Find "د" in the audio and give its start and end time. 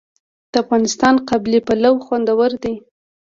0.51-0.53